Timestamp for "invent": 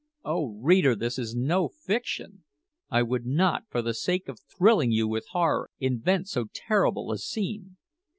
5.79-6.27